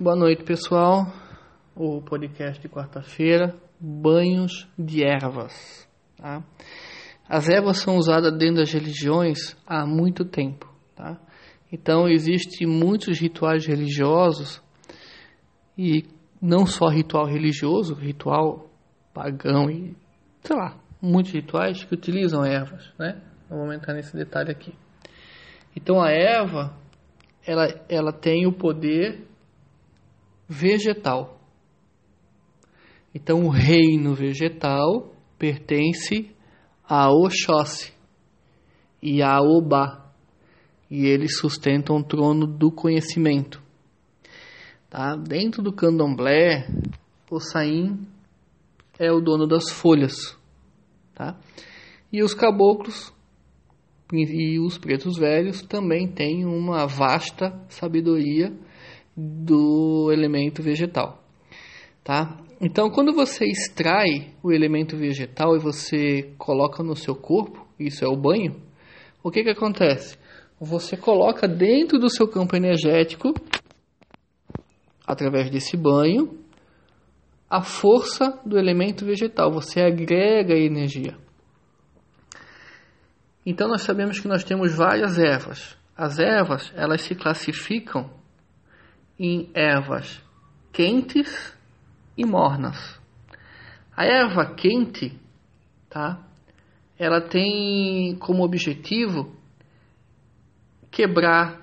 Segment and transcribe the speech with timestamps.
[0.00, 1.06] Boa noite, pessoal.
[1.72, 5.88] O podcast de quarta-feira, banhos de ervas.
[6.16, 6.42] Tá?
[7.28, 10.68] As ervas são usadas dentro das religiões há muito tempo.
[10.96, 11.16] Tá?
[11.70, 14.60] Então, existem muitos rituais religiosos
[15.78, 16.02] e
[16.42, 18.68] não só ritual religioso, ritual
[19.14, 19.96] pagão e,
[20.40, 23.22] sei lá, muitos rituais que utilizam ervas, né?
[23.48, 24.74] Não vou entrar nesse detalhe aqui.
[25.76, 26.76] Então, a erva,
[27.46, 29.32] ela, ela tem o poder
[30.48, 31.40] vegetal.
[33.14, 36.30] Então, o reino vegetal pertence
[36.82, 37.92] a Oxóssi
[39.02, 40.12] e a Obá,
[40.90, 43.62] e eles sustentam o trono do conhecimento.
[44.88, 45.16] Tá?
[45.16, 46.68] Dentro do candomblé,
[47.30, 48.06] o Saim
[48.98, 50.38] é o dono das folhas.
[51.14, 51.36] Tá?
[52.12, 53.12] E os caboclos
[54.12, 58.56] e os pretos velhos também têm uma vasta sabedoria
[59.16, 61.22] do elemento vegetal,
[62.02, 62.36] tá?
[62.60, 68.08] Então, quando você extrai o elemento vegetal e você coloca no seu corpo, isso é
[68.08, 68.60] o banho,
[69.22, 70.16] o que que acontece?
[70.60, 73.34] Você coloca dentro do seu campo energético,
[75.06, 76.38] através desse banho,
[77.48, 81.16] a força do elemento vegetal, você agrega energia.
[83.46, 85.76] Então nós sabemos que nós temos várias ervas.
[85.96, 88.10] As ervas, elas se classificam
[89.18, 90.22] em ervas
[90.72, 91.56] quentes
[92.16, 93.00] e mornas.
[93.96, 95.18] A erva quente,
[95.88, 96.20] tá?
[96.98, 99.32] Ela tem como objetivo
[100.90, 101.62] quebrar,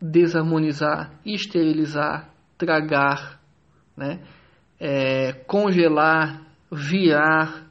[0.00, 3.40] desarmonizar, esterilizar, tragar,
[3.96, 4.22] né?
[4.80, 7.70] É, congelar, virar,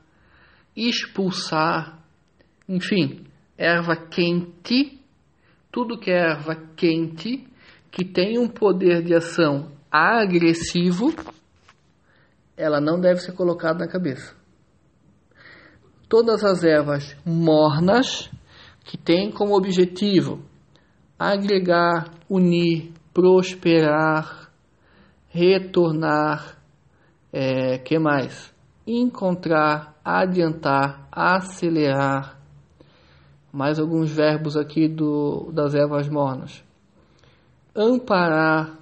[0.76, 2.00] expulsar,
[2.70, 3.26] enfim,
[3.58, 5.00] erva quente,
[5.72, 7.51] tudo que é erva quente
[7.92, 11.14] que tem um poder de ação agressivo,
[12.56, 14.34] ela não deve ser colocada na cabeça.
[16.08, 18.32] Todas as ervas mornas,
[18.86, 20.42] que têm como objetivo
[21.20, 24.50] agregar, unir, prosperar,
[25.30, 26.58] retornar,
[27.32, 28.54] é, que mais?
[28.88, 32.40] Encontrar, adiantar, acelerar.
[33.54, 36.64] Mais alguns verbos aqui do, das ervas mornas
[37.76, 38.78] amparar,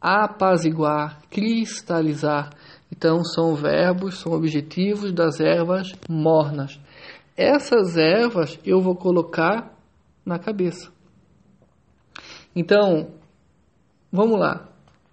[0.00, 2.50] apaziguar, cristalizar.
[2.90, 6.78] Então, são verbos, são objetivos das ervas mornas.
[7.36, 9.72] Essas ervas eu vou colocar
[10.24, 10.92] na cabeça.
[12.54, 13.14] Então,
[14.10, 14.68] vamos lá.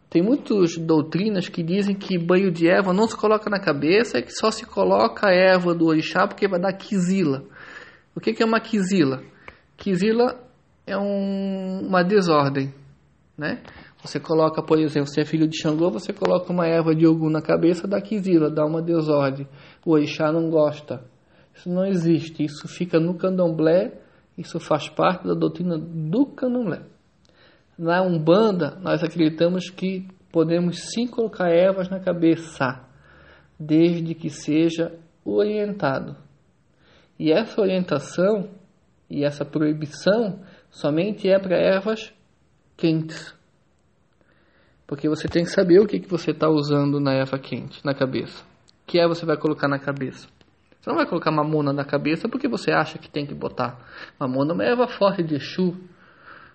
[0.10, 4.22] Tem muitas doutrinas que dizem que banho de erva não se coloca na cabeça, é
[4.22, 7.44] que só se coloca a erva do orixá porque vai dar quisila.
[8.16, 9.24] O que é uma quisila?
[9.78, 10.49] Quisila
[10.90, 12.74] é um, uma desordem,
[13.38, 13.62] né?
[14.02, 17.30] Você coloca, por exemplo, se é filho de Xangô, você coloca uma erva de Ogum
[17.30, 19.48] na cabeça da Kizila, dá uma desordem.
[19.86, 21.04] O Orixá não gosta.
[21.54, 22.44] Isso não existe.
[22.44, 24.00] Isso fica no candomblé,
[24.38, 26.82] isso faz parte da doutrina do candomblé.
[27.78, 32.82] Na Umbanda, nós acreditamos que podemos sim colocar ervas na cabeça,
[33.60, 36.16] desde que seja orientado.
[37.18, 38.50] E essa orientação
[39.10, 40.40] e essa proibição
[40.70, 42.14] somente é para ervas
[42.78, 43.36] quentes.
[44.88, 47.94] Porque você tem que saber o que, que você está usando na erva quente, na
[47.94, 48.44] cabeça.
[48.88, 50.28] Que é você vai colocar na cabeça.
[50.82, 53.78] Você não vai colocar mamona na cabeça porque você acha que tem que botar.
[54.20, 55.78] Mamona é uma erva forte de Exu.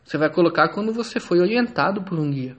[0.02, 2.56] Você vai colocar quando você foi orientado por um guia.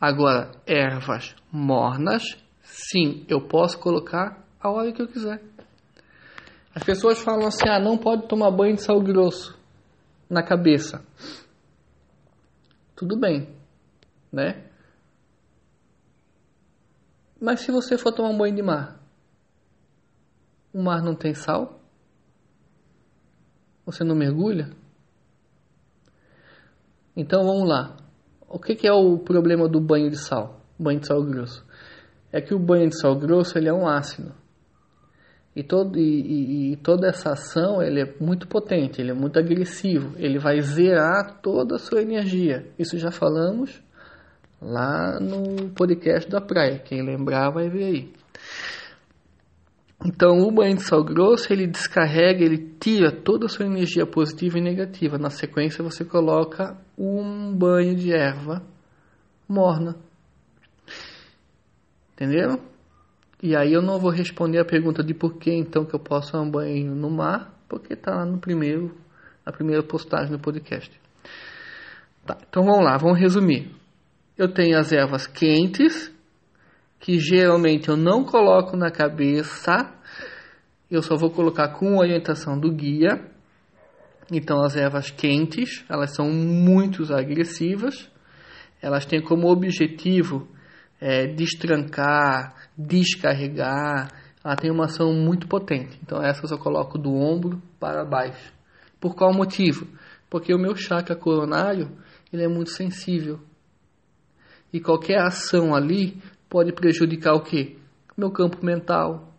[0.00, 2.22] Agora, ervas mornas,
[2.62, 5.40] sim, eu posso colocar a hora que eu quiser.
[6.74, 9.57] As pessoas falam assim: ah, não pode tomar banho de sal grosso
[10.28, 11.04] na cabeça.
[12.94, 13.54] Tudo bem,
[14.32, 14.68] né?
[17.40, 19.00] Mas se você for tomar um banho de mar,
[20.72, 21.80] o mar não tem sal?
[23.86, 24.70] Você não mergulha?
[27.16, 27.96] Então vamos lá.
[28.48, 30.60] O que, que é o problema do banho de sal?
[30.78, 31.64] Banho de sal grosso.
[32.32, 34.34] É que o banho de sal grosso ele é um ácido.
[35.58, 40.14] E, todo, e, e, toda essa ação ele é muito potente, ele é muito agressivo,
[40.16, 42.70] ele vai zerar toda a sua energia.
[42.78, 43.82] Isso já falamos
[44.62, 46.78] lá no podcast da praia.
[46.78, 48.12] Quem lembrar vai ver aí.
[50.06, 54.58] Então, o banho de sal grosso ele descarrega, ele tira toda a sua energia positiva
[54.58, 55.18] e negativa.
[55.18, 58.62] Na sequência, você coloca um banho de erva
[59.48, 59.96] morna.
[62.12, 62.60] Entenderam?
[63.42, 66.32] E aí eu não vou responder a pergunta de por que então que eu posso
[66.32, 68.96] dar um banho no mar, porque está lá no primeiro,
[69.46, 70.90] na primeira postagem do podcast.
[72.26, 73.70] Tá, então vamos lá, vamos resumir.
[74.36, 76.12] eu tenho as ervas quentes,
[77.00, 79.92] que geralmente eu não coloco na cabeça,
[80.90, 83.24] eu só vou colocar com orientação do guia.
[84.30, 88.10] Então, as ervas quentes, elas são muito agressivas,
[88.82, 90.46] elas têm como objetivo
[91.00, 94.08] é, destrancar, descarregar,
[94.44, 95.98] ela tem uma ação muito potente.
[96.02, 98.52] Então, essas eu coloco do ombro para baixo.
[99.00, 99.88] Por qual motivo?
[100.30, 101.90] Porque o meu chakra coronário
[102.32, 103.40] ele é muito sensível.
[104.72, 107.76] E qualquer ação ali pode prejudicar o quê?
[108.16, 109.32] Meu campo mental,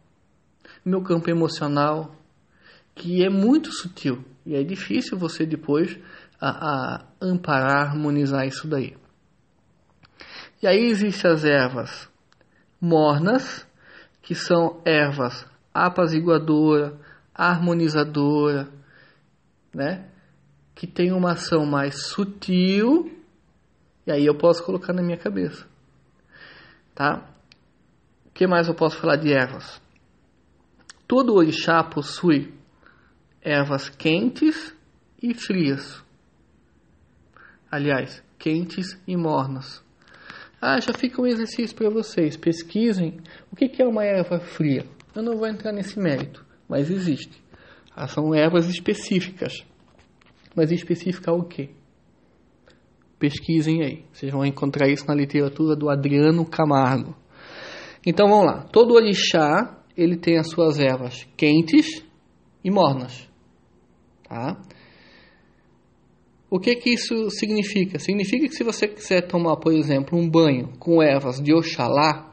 [0.83, 2.15] meu campo emocional,
[2.95, 4.23] que é muito sutil.
[4.45, 5.97] E é difícil você depois
[6.41, 8.97] a, a amparar, harmonizar isso daí.
[10.61, 12.09] E aí existem as ervas
[12.79, 13.67] mornas,
[14.21, 16.97] que são ervas apaziguadora,
[17.33, 18.67] harmonizadora,
[19.73, 20.09] né?
[20.75, 23.11] Que tem uma ação mais sutil,
[24.05, 25.67] e aí eu posso colocar na minha cabeça.
[26.95, 27.29] Tá?
[28.25, 29.81] O que mais eu posso falar de ervas?
[31.07, 32.53] Todo orixá possui
[33.41, 34.75] ervas quentes
[35.21, 36.03] e frias.
[37.71, 39.83] Aliás, quentes e mornas.
[40.61, 42.35] Ah, já fica um exercício para vocês.
[42.35, 43.17] Pesquisem
[43.51, 44.85] o que é uma erva fria.
[45.15, 47.41] Eu não vou entrar nesse mérito, mas existe.
[47.95, 49.65] Ah, são ervas específicas.
[50.55, 51.69] Mas específica o quê?
[53.17, 54.05] Pesquisem aí.
[54.11, 57.15] Vocês vão encontrar isso na literatura do Adriano Camargo.
[58.05, 58.63] Então vamos lá.
[58.71, 62.03] Todo orixá ele tem as suas ervas quentes
[62.63, 63.27] e mornas.
[64.23, 64.61] Tá?
[66.51, 67.99] O que que isso significa?
[67.99, 72.29] Significa que se você quiser tomar, por exemplo, um banho com ervas de Oxalá,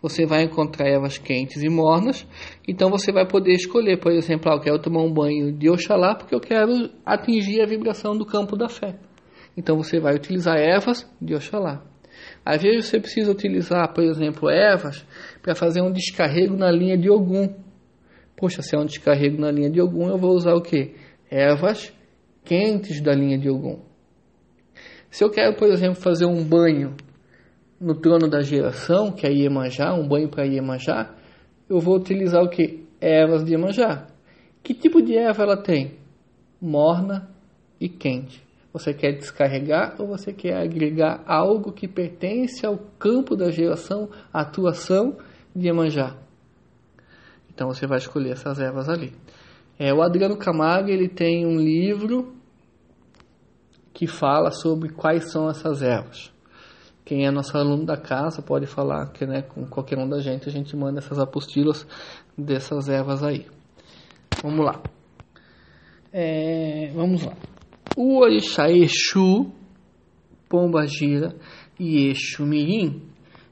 [0.00, 2.26] você vai encontrar ervas quentes e mornas.
[2.66, 6.14] Então você vai poder escolher, por exemplo, ah, eu quero tomar um banho de Oxalá
[6.14, 8.96] porque eu quero atingir a vibração do campo da fé.
[9.56, 11.82] Então você vai utilizar ervas de Oxalá.
[12.44, 15.04] Às vezes você precisa utilizar, por exemplo, ervas
[15.40, 17.54] para fazer um descarrego na linha de Ogum.
[18.36, 20.94] Poxa, se é um descarrego na linha de Ogum, eu vou usar o que?
[21.30, 21.92] Ervas
[22.48, 23.78] quentes da linha de Ogum.
[25.10, 26.96] Se eu quero, por exemplo, fazer um banho
[27.78, 31.14] no trono da geração, que é Iemanjá, um banho para Iemanjá,
[31.68, 32.86] eu vou utilizar o que?
[33.00, 34.06] Ervas de Iemanjá.
[34.62, 35.98] Que tipo de erva ela tem?
[36.60, 37.28] Morna
[37.78, 38.42] e quente.
[38.72, 45.16] Você quer descarregar ou você quer agregar algo que pertence ao campo da geração, atuação
[45.54, 46.16] de Iemanjá?
[47.52, 49.12] Então você vai escolher essas ervas ali.
[49.78, 52.37] É, o Adriano Camargo ele tem um livro
[53.98, 56.32] que fala sobre quais são essas ervas.
[57.04, 60.48] Quem é nosso aluno da casa pode falar que né, com qualquer um da gente
[60.48, 61.84] a gente manda essas apostilas
[62.36, 63.44] dessas ervas aí.
[64.40, 64.80] Vamos lá.
[66.12, 67.34] É, vamos lá.
[67.96, 69.50] O orixá Exu,
[70.48, 71.34] Pomba Gira
[71.76, 73.02] e Exu Mirim,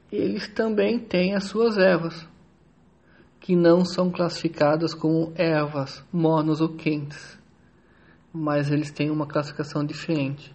[0.09, 2.25] eles também têm as suas ervas,
[3.41, 7.37] que não são classificadas como ervas mornas ou quentes,
[8.37, 10.53] mas eles têm uma classificação diferente.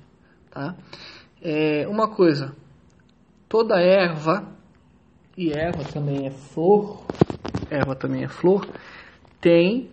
[0.50, 0.76] Tá?
[1.40, 2.54] É, uma coisa,
[3.48, 4.48] toda erva,
[5.36, 7.04] e erva também é flor,
[7.70, 8.66] erva também é flor,
[9.40, 9.90] tem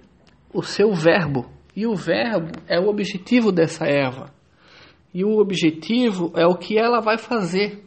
[0.54, 1.50] o seu verbo.
[1.76, 4.34] E o verbo é o objetivo dessa erva.
[5.14, 7.84] E o objetivo é o que ela vai fazer.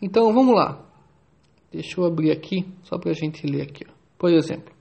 [0.00, 0.84] Então vamos lá.
[1.72, 3.84] Deixa eu abrir aqui, só para a gente ler aqui.
[3.88, 3.92] Ó.
[4.18, 4.72] Por exemplo,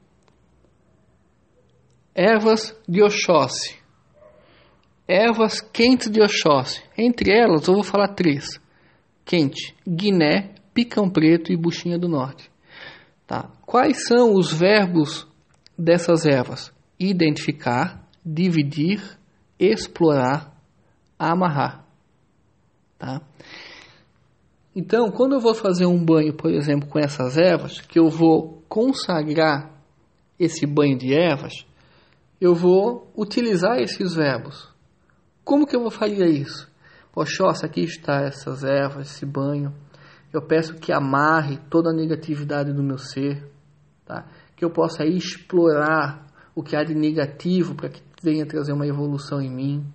[2.13, 3.78] ervas de Oxóssi.
[5.11, 6.83] Ervas quentes de Oxóssi.
[6.95, 8.61] Entre elas, eu vou falar três
[9.25, 12.49] quente, Guiné, Picão Preto e Buchinha do Norte.
[13.27, 13.51] Tá?
[13.63, 15.27] Quais são os verbos
[15.77, 16.71] dessas ervas?
[16.99, 19.01] Identificar, dividir,
[19.59, 20.55] explorar,
[21.17, 21.85] amarrar.
[22.97, 23.21] Tá?
[24.75, 28.63] Então, quando eu vou fazer um banho, por exemplo, com essas ervas, que eu vou
[28.67, 29.71] consagrar
[30.39, 31.65] esse banho de ervas,
[32.41, 34.69] eu vou utilizar esses verbos.
[35.49, 36.69] Como que eu vou fazer isso?
[37.15, 39.73] Oxóssi, aqui está essas ervas, esse banho.
[40.31, 43.51] Eu peço que amarre toda a negatividade do meu ser,
[44.05, 44.27] tá?
[44.55, 49.41] que eu possa explorar o que há de negativo para que venha trazer uma evolução
[49.41, 49.91] em mim.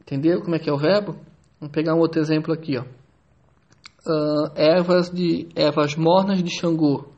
[0.00, 1.14] Entendeu como é que é o verbo?
[1.60, 2.82] Vamos pegar um outro exemplo aqui, ó.
[2.82, 7.12] Uh, ervas de ervas mornas de Xangô,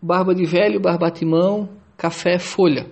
[0.00, 2.88] barba de velho, barbatimão, café, folha.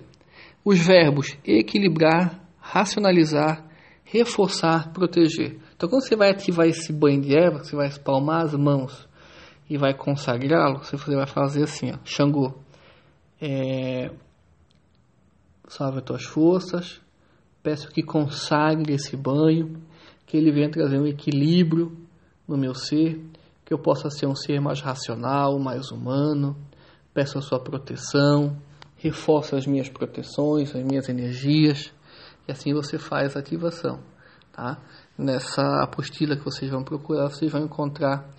[0.65, 3.65] Os verbos equilibrar, racionalizar,
[4.03, 5.59] reforçar, proteger.
[5.75, 9.07] Então, quando você vai ativar esse banho de erva, você vai espalmar as mãos
[9.69, 12.53] e vai consagrá-lo, você vai fazer assim, ó, Xangô,
[13.41, 14.11] é,
[15.67, 17.01] salve as tuas forças,
[17.63, 19.81] peço que consagre esse banho,
[20.25, 21.97] que ele venha trazer um equilíbrio
[22.47, 23.21] no meu ser,
[23.65, 26.55] que eu possa ser um ser mais racional, mais humano.
[27.13, 28.57] Peço a sua proteção,
[28.97, 31.91] reforço as minhas proteções, as minhas energias,
[32.47, 33.99] e assim você faz a ativação.
[34.51, 34.79] Tá?
[35.17, 38.29] Nessa apostila que vocês vão procurar, vocês vão encontrar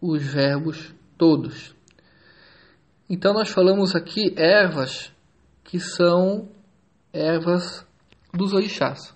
[0.00, 1.74] os verbos todos.
[3.08, 5.12] Então nós falamos aqui ervas
[5.64, 6.48] que são
[7.12, 7.86] ervas
[8.32, 9.14] dos orixás.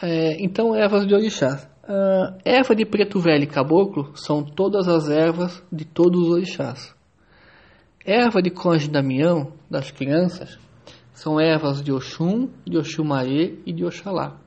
[0.00, 1.64] É, então ervas de orixás.
[1.84, 6.94] Uh, erva de preto velho e caboclo são todas as ervas de todos os orixás.
[8.04, 10.58] Erva de conde Damião, das crianças,
[11.16, 14.38] são ervas de Oxum, de Oxumaré e de Oxalá.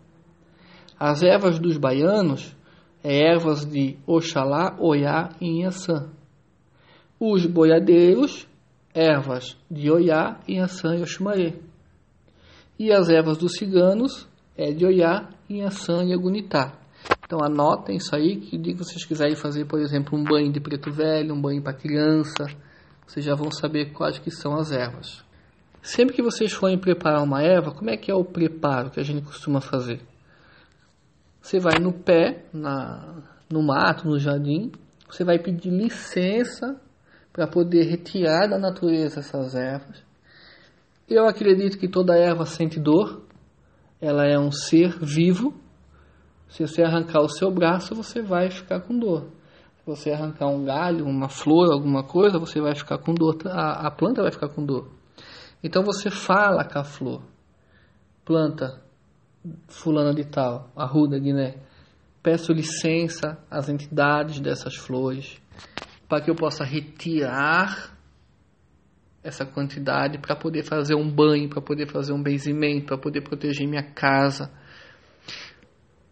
[0.99, 2.55] As ervas dos baianos
[3.03, 6.11] é ervas de Oxalá, Oiá e Inhaçã.
[7.19, 8.47] Os boiadeiros,
[8.93, 11.55] ervas de Oiá, Inhaçã e Oxumaré.
[12.77, 16.77] E as ervas dos ciganos é de Oiá, Inhaçã e Agunitá.
[17.25, 20.59] Então anotem isso aí, que dia que vocês quiserem fazer, por exemplo, um banho de
[20.59, 22.45] preto velho, um banho para criança,
[23.07, 25.27] vocês já vão saber quais que são as ervas.
[25.81, 29.03] Sempre que vocês forem preparar uma erva, como é que é o preparo que a
[29.03, 30.01] gente costuma fazer?
[31.41, 34.71] Você vai no pé, na, no mato, no jardim,
[35.09, 36.79] você vai pedir licença
[37.31, 40.03] para poder retirar da natureza essas ervas.
[41.09, 43.23] Eu acredito que toda erva sente dor,
[44.01, 45.53] ela é um ser vivo.
[46.49, 49.27] Se você arrancar o seu braço, você vai ficar com dor.
[49.77, 53.37] Se você arrancar um galho, uma flor, alguma coisa, você vai ficar com dor.
[53.45, 54.98] A, a planta vai ficar com dor.
[55.63, 57.23] Então você fala com a flor.
[58.23, 58.81] Planta,
[59.67, 61.55] fulana de tal, arruda Guiné,
[62.21, 65.41] peço licença às entidades dessas flores
[66.07, 67.95] para que eu possa retirar
[69.23, 73.67] essa quantidade para poder fazer um banho, para poder fazer um benzimento, para poder proteger
[73.67, 74.51] minha casa.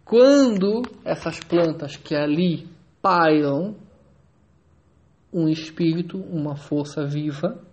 [0.03, 2.67] Quando essas plantas que ali
[3.01, 3.75] pairam
[5.33, 7.66] um espírito, uma força viva,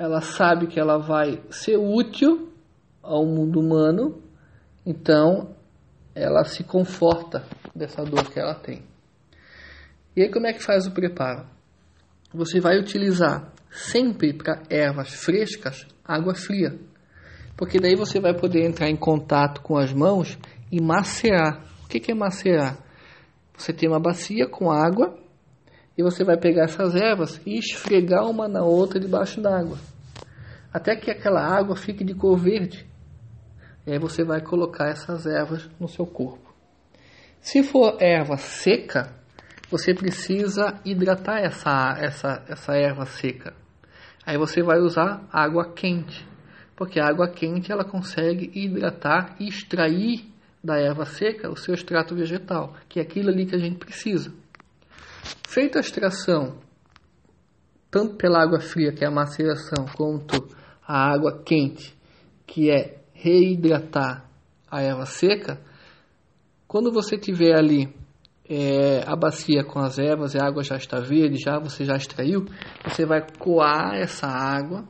[0.00, 2.50] ela sabe que ela vai ser útil
[3.02, 4.20] ao mundo humano
[4.84, 5.54] então,
[6.14, 8.82] ela se conforta dessa dor que ela tem.
[10.16, 11.46] E aí, como é que faz o preparo?
[12.32, 16.76] Você vai utilizar sempre para ervas frescas água fria,
[17.56, 20.36] porque daí você vai poder entrar em contato com as mãos
[20.72, 21.64] e macerar.
[21.84, 22.78] O que é macerar?
[23.56, 25.16] Você tem uma bacia com água
[25.96, 29.78] e você vai pegar essas ervas e esfregar uma na outra debaixo d'água,
[30.72, 32.88] até que aquela água fique de cor verde.
[33.86, 36.54] E aí você vai colocar essas ervas no seu corpo.
[37.40, 39.14] Se for erva seca,
[39.70, 43.54] você precisa hidratar essa, essa, essa erva seca.
[44.26, 46.28] Aí você vai usar água quente,
[46.76, 50.30] porque a água quente ela consegue hidratar e extrair
[50.62, 54.32] da erva seca o seu extrato vegetal, que é aquilo ali que a gente precisa.
[55.48, 56.58] Feita a extração,
[57.90, 60.46] tanto pela água fria, que é a maceração, quanto
[60.90, 61.96] a água quente,
[62.44, 64.28] que é reidratar
[64.68, 65.60] a erva seca,
[66.66, 67.94] quando você tiver ali
[68.48, 71.94] é, a bacia com as ervas e a água já está verde, já você já
[71.94, 72.44] extraiu,
[72.84, 74.84] você vai coar essa água,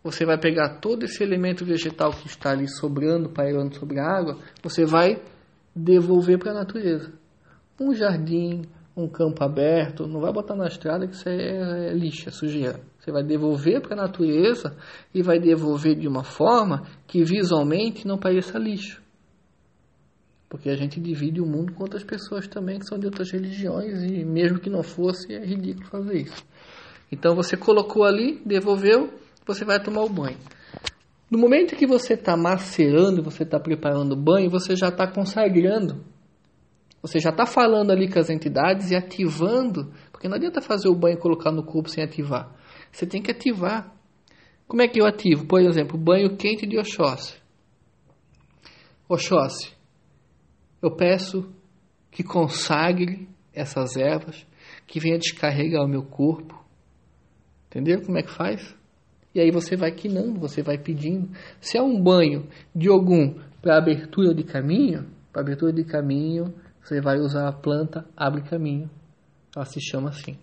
[0.00, 4.38] você vai pegar todo esse elemento vegetal que está ali sobrando, pairando sobre a água,
[4.62, 5.20] você vai
[5.74, 7.12] devolver para a natureza.
[7.80, 8.62] Um jardim,
[8.96, 12.80] um campo aberto, não vai botar na estrada que isso é, é lixo, é sujeira.
[12.98, 14.76] Você vai devolver para a natureza
[15.14, 19.02] e vai devolver de uma forma que visualmente não pareça lixo.
[20.48, 24.02] Porque a gente divide o mundo com outras pessoas também que são de outras religiões
[24.02, 26.44] e mesmo que não fosse, é ridículo fazer isso.
[27.12, 29.12] Então você colocou ali, devolveu,
[29.46, 30.38] você vai tomar o banho.
[31.30, 36.02] No momento que você está macerando, você está preparando o banho, você já está consagrando.
[37.02, 40.94] Você já está falando ali com as entidades e ativando, porque não adianta fazer o
[40.94, 42.57] banho e colocar no corpo sem ativar.
[42.92, 43.94] Você tem que ativar.
[44.66, 45.46] Como é que eu ativo?
[45.46, 47.36] Por exemplo, banho quente de Oxóssi.
[49.08, 49.72] Oxóssi,
[50.82, 51.50] eu peço
[52.10, 54.46] que consagre essas ervas,
[54.86, 56.62] que venha descarregar o meu corpo.
[57.66, 58.74] Entendeu como é que faz?
[59.34, 61.30] E aí você vai quinando, você vai pedindo.
[61.60, 67.00] Se é um banho de algum para abertura de caminho, para abertura de caminho, você
[67.00, 68.90] vai usar a planta abre caminho.
[69.54, 70.38] Ela se chama assim.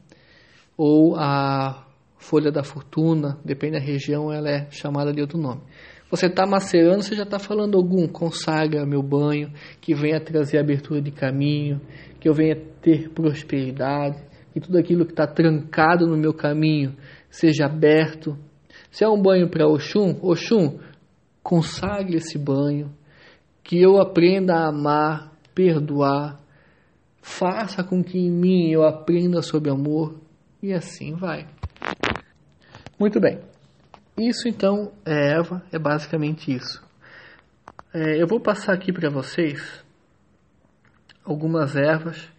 [0.77, 1.84] Ou a
[2.17, 5.61] folha da fortuna, depende da região, ela é chamada de outro nome.
[6.09, 11.01] Você está macerando, você já está falando algum, consagra meu banho, que venha trazer abertura
[11.01, 11.81] de caminho,
[12.19, 16.95] que eu venha ter prosperidade, que tudo aquilo que está trancado no meu caminho
[17.29, 18.37] seja aberto.
[18.91, 20.79] Se é um banho para Oxum, Oxum,
[21.43, 22.93] consagre esse banho,
[23.63, 26.39] que eu aprenda a amar perdoar,
[27.21, 30.19] faça com que em mim eu aprenda sobre amor
[30.61, 31.47] e assim vai.
[32.99, 33.41] Muito bem.
[34.17, 36.81] Isso então é Eva, é basicamente isso.
[37.93, 39.83] É, eu vou passar aqui para vocês
[41.23, 42.29] algumas ervas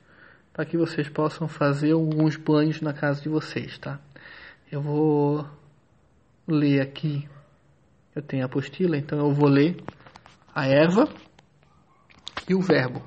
[0.53, 4.01] para que vocês possam fazer alguns banhos na casa de vocês, tá?
[4.73, 5.47] Eu vou
[6.49, 7.29] ler aqui,
[8.15, 9.77] eu tenho a apostila, então eu vou ler
[10.55, 11.07] a erva
[12.49, 13.03] e o verbo.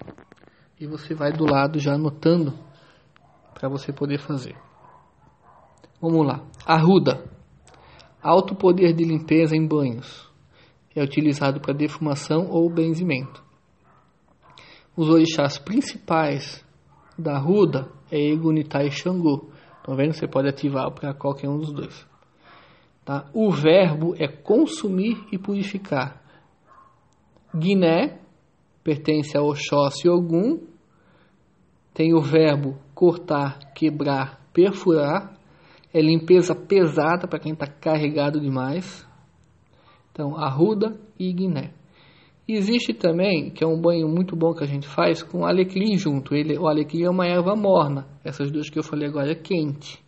[0.80, 2.54] E você vai do lado já anotando
[3.56, 4.56] para você poder fazer.
[6.00, 6.46] Vamos lá.
[6.68, 7.39] Arruda.
[8.22, 10.30] Alto poder de limpeza em banhos.
[10.96, 13.44] É utilizado para defumação ou benzimento.
[14.96, 16.66] Os orixás principais
[17.18, 19.50] da Arruda é Egunitá e Xangô.
[19.78, 20.14] Estão vendo?
[20.14, 22.08] Você pode ativar para qualquer um dos dois.
[23.06, 23.30] Tá?
[23.34, 26.22] O verbo é consumir e purificar.
[27.56, 28.20] Guiné
[28.84, 30.68] pertence ao Oxóssi Ogum.
[31.94, 35.39] Tem o verbo cortar, quebrar, perfurar.
[35.94, 39.08] É limpeza pesada para quem está carregado demais.
[40.12, 41.74] Então, arruda e guiné.
[42.48, 46.36] Existe também, que é um banho muito bom que a gente faz, com alecrim junto.
[46.36, 48.08] Ele, o alecrim é uma erva morna.
[48.24, 50.04] Essas duas que eu falei agora é quente.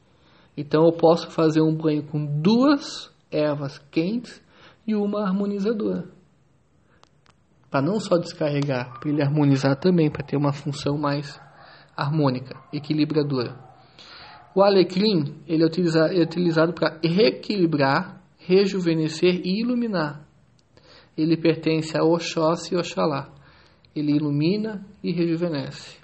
[0.57, 4.43] Então eu posso fazer um banho com duas ervas quentes
[4.85, 6.21] e uma harmonizadora
[7.71, 11.39] para não só descarregar, para ele harmonizar também, para ter uma função mais
[11.95, 13.70] harmônica, equilibradora.
[14.53, 20.27] O alecrim ele é, utilizado, é utilizado para reequilibrar, rejuvenescer e iluminar.
[21.17, 23.33] Ele pertence a Oxóssi e Oxalá.
[23.95, 25.99] Ele ilumina e rejuvenesce.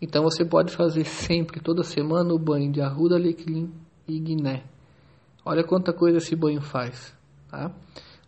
[0.00, 3.72] Então você pode fazer sempre, toda semana, o banho de arruda, alecrim
[4.06, 4.64] e guiné.
[5.44, 7.16] Olha quanta coisa esse banho faz.
[7.48, 7.72] Tá?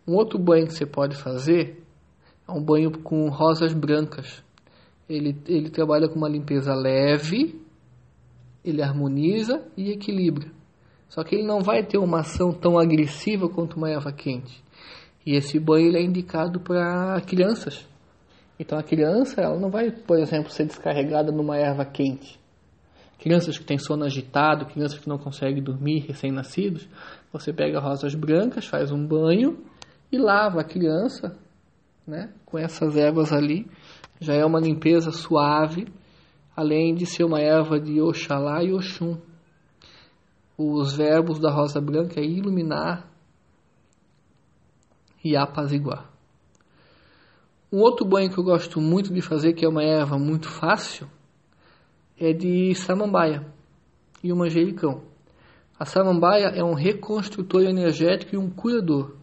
[0.07, 1.83] Um outro banho que você pode fazer
[2.47, 4.43] é um banho com rosas brancas.
[5.07, 7.61] Ele, ele trabalha com uma limpeza leve,
[8.63, 10.47] ele harmoniza e equilibra.
[11.07, 14.63] Só que ele não vai ter uma ação tão agressiva quanto uma erva quente.
[15.25, 17.87] E esse banho é indicado para crianças.
[18.59, 22.39] Então a criança ela não vai, por exemplo, ser descarregada numa erva quente.
[23.17, 26.87] Crianças que têm sono agitado, crianças que não conseguem dormir, recém-nascidos,
[27.33, 29.57] você pega rosas brancas, faz um banho
[30.11, 31.35] e lava a criança
[32.07, 32.29] né?
[32.45, 33.67] com essas ervas ali.
[34.19, 35.87] Já é uma limpeza suave,
[36.59, 39.17] além de ser uma erva de Oxalá e Oxum.
[40.57, 43.09] Os verbos da rosa branca é iluminar
[45.23, 46.11] e apaziguar.
[47.71, 51.07] Um outro banho que eu gosto muito de fazer, que é uma erva muito fácil,
[52.19, 53.47] é de samambaia
[54.21, 55.01] e o manjericão.
[55.79, 59.15] A samambaia é um reconstrutor energético e um curador.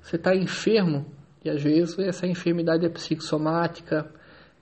[0.00, 1.04] Você está enfermo,
[1.44, 4.10] e às vezes essa enfermidade é psicossomática,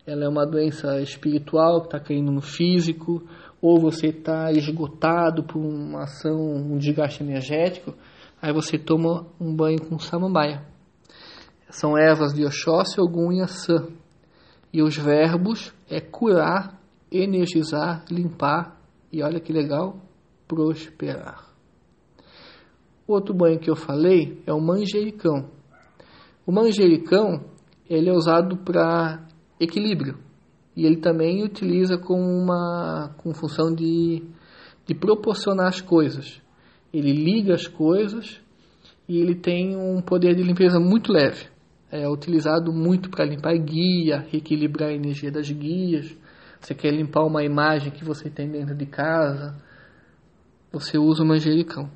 [0.09, 3.23] ela é uma doença espiritual que está caindo no físico,
[3.61, 7.93] ou você está esgotado por uma ação, um desgaste energético,
[8.41, 10.65] aí você toma um banho com samambaia.
[11.69, 13.87] São ervas de Oxóssi, Ogum e Assã.
[14.73, 16.81] E os verbos é curar,
[17.13, 18.81] energizar, limpar
[19.13, 20.01] e olha que legal,
[20.47, 21.53] prosperar.
[23.07, 25.51] Outro banho que eu falei é o manjericão.
[26.47, 27.45] O manjericão
[27.91, 29.28] ele é usado para
[29.61, 30.19] equilíbrio
[30.79, 34.23] e ele também utiliza com uma com função de,
[34.87, 36.41] de proporcionar as coisas.
[36.93, 38.41] Ele liga as coisas
[39.09, 41.49] e ele tem um poder de limpeza muito leve.
[41.91, 46.17] É utilizado muito para limpar guia, reequilibrar a energia das guias.
[46.61, 49.61] Você quer limpar uma imagem que você tem dentro de casa,
[50.71, 51.91] você usa o manjericão.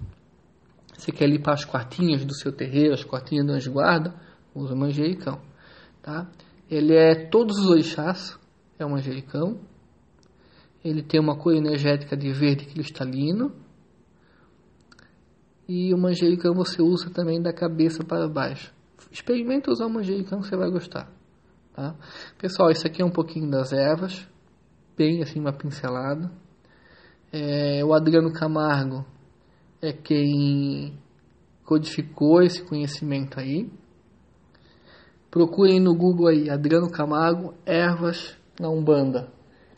[0.99, 4.13] Você quer limpar as quartinhas do seu terreiro, as quartinhas da guarda,
[4.53, 5.41] usa manjericão,
[6.03, 6.29] tá?
[6.73, 8.41] Ele é todos os orixás,
[8.79, 9.61] é um manjericão.
[10.83, 13.53] Ele tem uma cor energética de verde cristalino.
[15.69, 18.73] E o manjericão você usa também da cabeça para baixo.
[19.11, 21.13] Experimenta usar o manjericão você vai gostar,
[21.75, 21.95] tá?
[22.39, 24.27] Pessoal, isso aqui é um pouquinho das ervas,
[24.97, 26.33] bem assim uma pincelada.
[27.31, 29.05] É, o Adriano Camargo
[29.83, 30.99] é quem
[31.67, 33.71] codificou esse conhecimento aí.
[35.33, 39.33] Procurem no Google aí, Adriano Camargo, Ervas na Umbanda.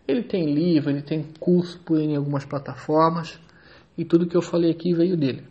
[0.06, 3.38] Ele tem livro, ele tem curso por em algumas plataformas
[3.96, 5.46] e tudo que eu falei aqui veio dele,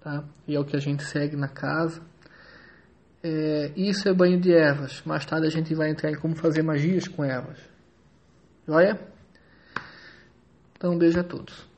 [0.00, 0.24] tá?
[0.48, 2.02] E é o que a gente segue na casa.
[3.22, 5.00] É, isso é banho de ervas.
[5.06, 7.60] Mais tarde a gente vai entrar em como fazer magias com ervas.
[8.66, 9.00] Joia?
[10.76, 11.68] Então, um beijo a todos.